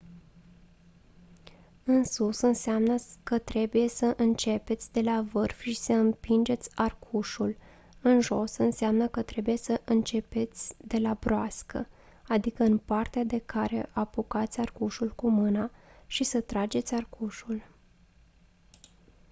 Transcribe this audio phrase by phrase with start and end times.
[1.83, 7.57] în sus înseamnă că trebuie să începeți de la vârf și să împingeți arcușul;
[8.01, 11.87] în jos înseamnă că trebuie să începeți de la broască
[12.27, 15.71] adică în partea de care apucați arcușul cu mâna
[16.07, 17.61] și să trageți arcușul